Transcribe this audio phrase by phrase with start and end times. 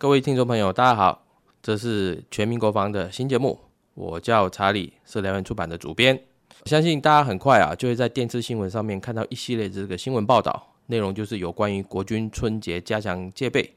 [0.00, 1.26] 各位听众朋友，大家好，
[1.60, 3.60] 这是全民国防的新节目，
[3.92, 6.18] 我叫查理，是燎原出版的主编。
[6.64, 13.74] 相信大家很快啊，就会在电视新闻上面看到一系列这个新闻报道，内容就是有关于国军春节加强戒备，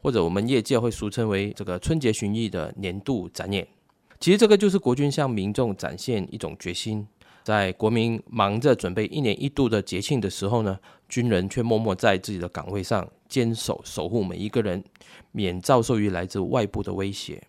[0.00, 3.68] 或者我们业界会俗称为这个春节巡弋的年度展演。
[4.18, 7.06] 其实这个就是国军向民众展现一种决心。
[7.46, 10.76] 在国民忙着准备一年一度的节庆的时候呢，
[11.08, 14.82] 军人却默默在自己的岗位上坚守守护每一个人，
[15.30, 17.40] 免遭受于来自外部的威胁。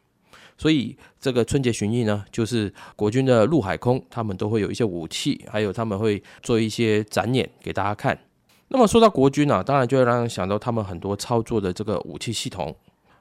[0.56, 8.16] 所以这个春节巡弋呢，就是国军的陆海空，他们都会有一些武器，还有他们会做一些展演给大家看。
[8.68, 12.76] 那么说到国军啊，当然就会让人想到他们很多操作的这个武器系统。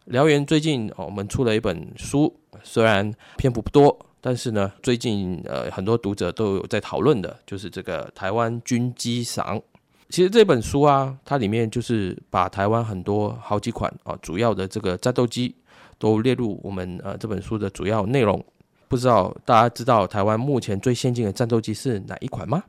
[0.09, 3.99] 燎原最近我们出了一本书，虽然篇幅不多。
[4.21, 9.61] 但是呢，最近呃很多读者都有在讨论的，就是这个台湾军机赏。
[10.09, 15.55] 其实这本书啊，它里面就是把台湾很多好几款啊主要的这个战斗机
[15.99, 18.45] 都列入我们呃这本书的主要内容。
[18.89, 22.63] 不知道大家知道台湾目前最先进的战斗机是哪一款吗？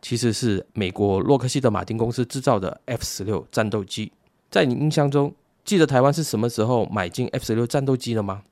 [0.00, 4.10] 其实是美国洛克希德马丁公司制造的 F 十六战斗机。
[4.50, 8.42] 在你印象中，记得台湾是什么时候买进 F 十六战斗机的吗？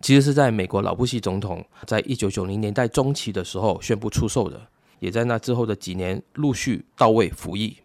[0.00, 4.60] 其实是在美国老布希总统在一九九零年代中期的时候宣布出售的，
[4.98, 7.76] 也在那之后的几年陆续到位服役。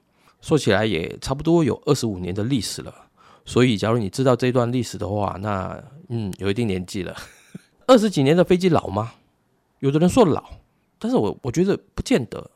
[0.41, 2.93] 说起来也差不多有二十五年的历史了。
[3.45, 7.15] 所以，假如你知道这段历史的话，那嗯，有一定年纪了。
[7.87, 9.13] 二十几年的飞机老吗？
[9.79, 10.43] 有的人说老，
[10.99, 12.49] 但是我我觉得不见得。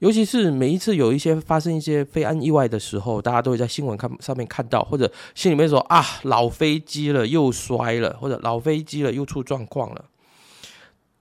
[0.00, 10.04] 尤其是每一次有一些发生一些飞安意外的时候，大家都会在新闻看上面看到，或者心里面说啊，老飞机了又摔了，或者老飞机了又出状况了。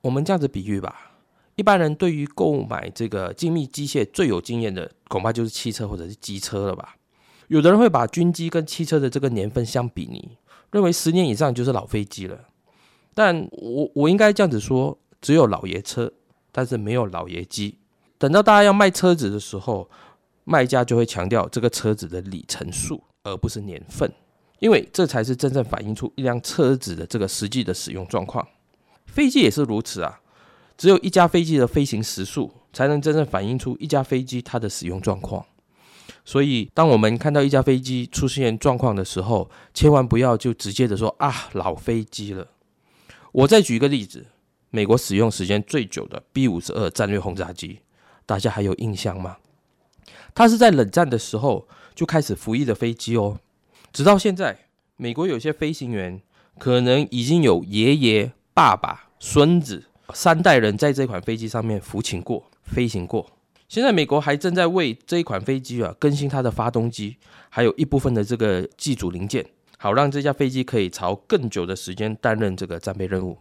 [0.02, 1.14] 我们这样子比喻吧，
[1.56, 6.96] 一般人对于购买这个精密机械最有经验的，恐怕就是汽车或者是机车了吧。
[7.48, 10.38] 有的人会把军机跟汽车的这个年份相比拟，
[10.72, 12.38] 认为十年以上就是老飞机了。
[13.16, 16.14] 但我我应该这样子说，只有老爷车，
[16.52, 17.80] 但是没有老爷机。
[18.18, 19.90] 等到大家要卖车子的时候，
[20.44, 24.12] 卖家就会强调这个车子的里程数，而不是年份，
[24.60, 28.48] 因为这才是真正反映出一辆车子的这个实际的使用状况。
[29.06, 30.20] 飞机也是如此啊，
[30.78, 35.46] 只有一架飞机的飞行时数，才能真正反映出一架飞机它的使用状况。
[36.24, 42.48] 所以，当我们看到一架飞机出现状况的时候，千万不要就直接的说啊，老飞机了。
[43.32, 44.26] 我再举一个例子，
[44.70, 47.80] 美国使用时间最久的 B 五十二战略轰炸机。
[48.28, 49.38] 大家还有印象吗？
[50.36, 53.40] 它是在冷战的时候就开始服役的飞机哦，
[53.92, 54.68] 直到现在，
[54.98, 56.22] 美国有些飞行员
[56.60, 63.32] 可能已经有爷爷、爸爸、孙子三代人在这款飞机上面服勤过、飞行过。
[63.68, 67.18] 现在美国还正在为这一款飞机啊更新它的发动机，
[67.50, 69.46] 还有一部分的这个机组零件，
[69.78, 73.38] 好让这架飞机可以朝更久的时间担任这个战备任务。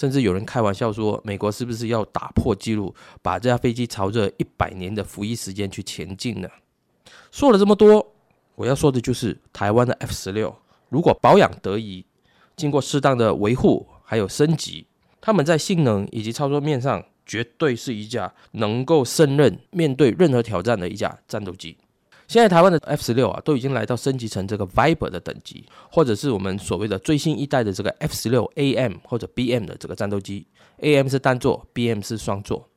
[0.00, 6.48] 甚至有人开玩笑说，美国是不是要打破纪录，把这架飞机朝着一百年的服役时间去前进呢？
[7.30, 8.14] 说了这么多，
[8.54, 10.56] 我要说的就是台湾的 F 十六，
[10.88, 12.06] 如果保养得宜，
[12.56, 14.86] 经过适当的维护还有升级，
[15.20, 21.76] 他们在性能以及操作面上，绝对是一架能够胜任面对任何挑战的一架战斗机。
[22.30, 30.46] 现在台湾的 F 十六啊，都已经来到升级成这个 Viper 的等级，或者是我们所谓的最新一代的这个 F 十六 AM 或者 BM 的这个战斗机
[30.78, 32.68] ，AM 是单座，BM 是双座。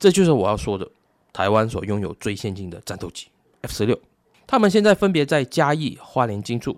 [0.00, 0.90] 这就是我要说的，
[1.32, 3.28] 台湾所拥有最先进的战斗机
[3.60, 3.96] F 十六。
[4.48, 6.76] 他们现在分别在嘉义、花莲进驻，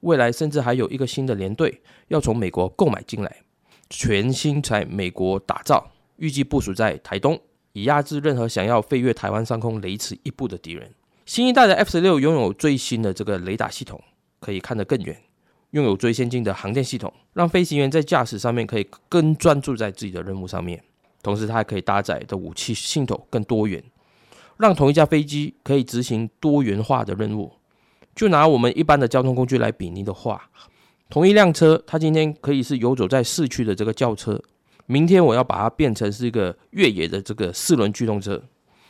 [0.00, 3.34] 未来甚至还有一个新的联队要从美国购买进来，
[3.88, 7.40] 全新在美国打造，预计部署在台东，
[7.72, 10.92] 以压制任何想要飞越台湾上空雷池一步的敌人。
[11.26, 14.00] 新一代的 F 十六拥有最新的这个雷达系统，
[14.38, 15.12] 可以看得更远；
[15.72, 20.80] 拥有最先进的航电系统，让飞行员在驾驶上面可以更专注在自己的任务上面。
[21.24, 23.82] 同时，它还可以搭载的武器系统更多元，
[24.56, 27.52] 让同一架飞机可以执行多元化的任务。
[28.14, 30.48] 就拿我们一般的交通工具来比拟的话，
[31.10, 34.40] 同一辆车，它今天可以是游走在市区的这个轿车，
[34.86, 38.40] 明天我要把它变成是一个越野的这个四轮驱动车。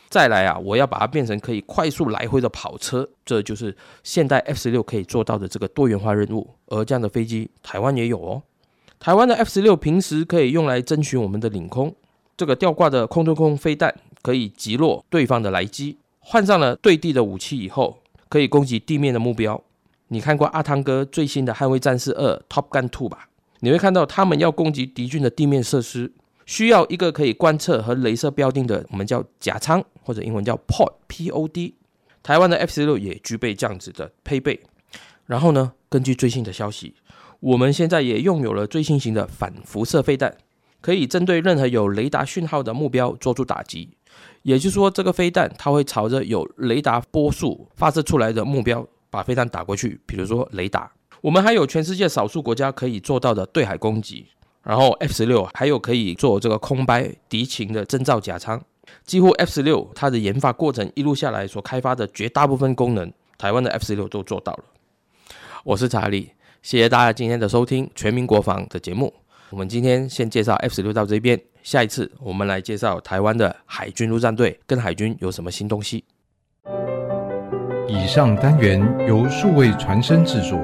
[0.09, 6.49] 再来啊，我要把它变成可以快速来回的跑车，这就是现代 F 十六可以做到的这个多元化任务。
[6.67, 8.41] 而这样的飞机，台湾也有哦。
[8.99, 11.93] 台湾的 F 十六平时可以用来侦巡我们的领空，
[12.37, 15.97] 这个吊挂的空对空飞弹可以击落对方的来机。
[16.19, 17.99] 换上了对地的武器以后，
[18.29, 19.61] 可以攻击地面的目标。
[20.07, 23.27] 你看过阿汤哥最新的《捍卫战士二》Top Gun Two 吧？
[23.59, 26.13] 你会看到他们要攻击敌军的地面设施。
[26.47, 31.75] 需要一个可以观测和镭射标定的，我们叫甲舱，或者英文叫 pod，P O D。
[32.23, 34.61] 台湾的 F 十六也具备这样子的配备。
[35.25, 36.95] 然后呢，根据最新的消息，
[37.41, 40.37] 我们现在也拥有了最新型的反辐射飞弹，
[40.79, 43.89] 可以针对任何有雷达讯号的目标做出打击。
[44.43, 50.89] 也就是说，这个飞弹它会朝着有雷达波束发射出来的目标把飞弹打过去，比如说雷达。
[51.19, 54.27] 我们还有全世界少数国家可以做到的对海攻击。
[54.67, 58.61] 然后 F 十六还有可以做这个空白敌情的侦察假仓。
[59.05, 64.63] 几乎 F 十六它的研发过程一路下来所开发的绝大部分功能，台湾的 F 十六都做到了。
[65.63, 66.31] 我是查理，
[66.61, 69.13] 谢谢大家今天的收听《全民国防》的节目。
[69.51, 71.39] 我们今天先介绍 F 十六到这边。
[71.63, 76.03] 下一次我们来介绍台湾的海军陆战队跟海军有什么新东西。
[77.87, 80.59] 以上单元由数位传声制作。